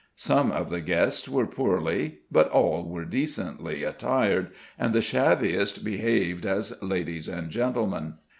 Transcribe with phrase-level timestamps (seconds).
[0.17, 6.43] Some of the guests were poorly but all were decently attired, and the shabbiest behaved
[6.43, 8.15] as ladies and gentlemen.